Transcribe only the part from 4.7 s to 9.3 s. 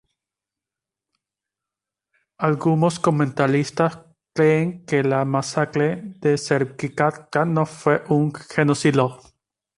que la masacre de Srebrenica no fue un genocidio.